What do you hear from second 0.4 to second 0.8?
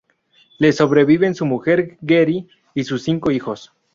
Le